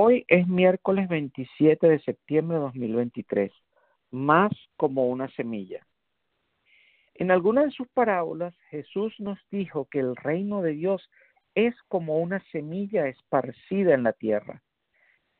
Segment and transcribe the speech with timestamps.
[0.00, 3.52] Hoy es miércoles 27 de septiembre de 2023,
[4.12, 5.84] más como una semilla.
[7.14, 11.10] En alguna de sus parábolas, Jesús nos dijo que el reino de Dios
[11.56, 14.62] es como una semilla esparcida en la tierra.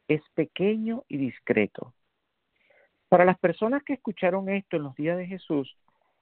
[0.09, 1.95] Es pequeño y discreto.
[3.09, 5.73] Para las personas que escucharon esto en los días de Jesús,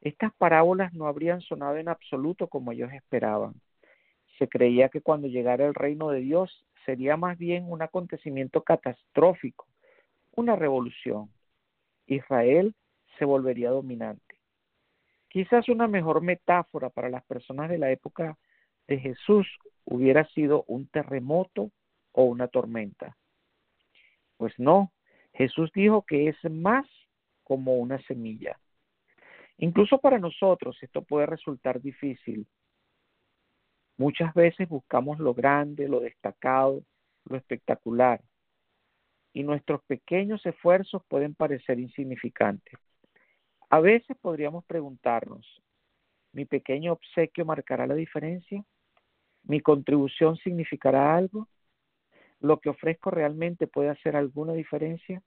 [0.03, 3.55] estas parábolas no habrían sonado en absoluto como ellos esperaban.
[4.39, 9.67] Se creía que cuando llegara el reino de Dios sería más bien un acontecimiento catastrófico,
[10.37, 11.29] una revolución.
[12.07, 12.75] Israel
[13.19, 14.37] se volvería dominante.
[15.29, 18.39] Quizás una mejor metáfora para las personas de la época
[18.87, 19.47] de Jesús
[19.85, 21.71] hubiera sido un terremoto
[22.13, 23.17] o una tormenta.
[24.37, 24.93] Pues no,
[25.35, 26.87] Jesús dijo que es más
[27.43, 28.59] como una semilla.
[29.59, 32.47] Incluso para nosotros esto puede resultar difícil
[33.99, 36.83] Muchas veces buscamos lo grande, lo destacado,
[37.25, 38.21] lo espectacular,
[39.33, 42.79] y nuestros pequeños esfuerzos pueden parecer insignificantes.
[43.71, 45.63] A veces podríamos preguntarnos,
[46.33, 48.63] ¿mi pequeño obsequio marcará la diferencia?
[49.45, 51.49] ¿Mi contribución significará algo?
[52.41, 55.23] ¿Lo que ofrezco realmente puede hacer alguna diferencia?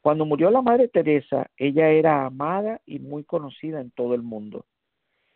[0.00, 4.64] Cuando murió la Madre Teresa, ella era amada y muy conocida en todo el mundo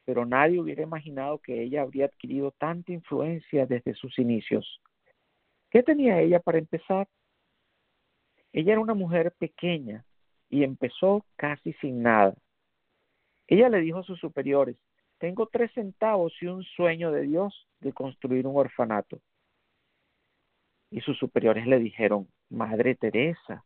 [0.05, 4.81] pero nadie hubiera imaginado que ella habría adquirido tanta influencia desde sus inicios.
[5.71, 7.09] ¿Qué tenía ella para empezar?
[8.53, 10.05] Ella era una mujer pequeña
[10.51, 12.35] y empezó casi sin nada.
[13.47, 14.77] Ella le dijo a sus superiores,
[15.19, 19.21] tengo tres centavos y un sueño de Dios de construir un orfanato.
[20.91, 23.65] Y sus superiores le dijeron, Madre Teresa,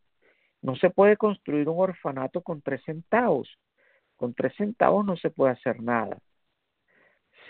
[0.62, 3.48] no se puede construir un orfanato con tres centavos.
[4.16, 6.18] Con tres centavos no se puede hacer nada.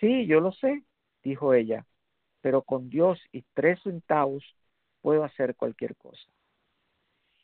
[0.01, 0.85] Sí, yo lo sé,
[1.23, 1.87] dijo ella,
[2.41, 4.45] pero con Dios y tres centavos
[5.01, 6.23] puedo hacer cualquier cosa.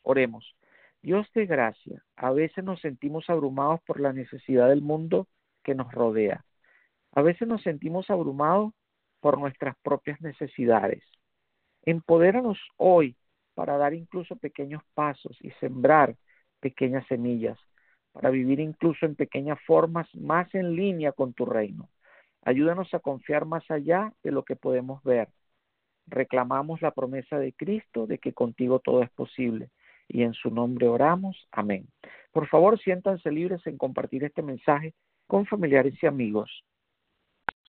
[0.02, 0.54] Oremos.
[1.02, 5.26] Dios de gracia, a veces nos sentimos abrumados por la necesidad del mundo
[5.64, 6.44] que nos rodea.
[7.12, 8.72] A veces nos sentimos abrumados
[9.20, 11.02] por nuestras propias necesidades.
[11.84, 13.16] Empodéranos hoy
[13.54, 16.16] para dar incluso pequeños pasos y sembrar
[16.60, 17.58] pequeñas semillas,
[18.12, 21.88] para vivir incluso en pequeñas formas más en línea con tu reino.
[22.42, 25.28] Ayúdanos a confiar más allá de lo que podemos ver.
[26.06, 29.70] Reclamamos la promesa de Cristo de que contigo todo es posible
[30.08, 31.48] y en su nombre oramos.
[31.52, 31.86] Amén.
[32.32, 34.94] Por favor, siéntanse libres en compartir este mensaje
[35.26, 36.64] con familiares y amigos.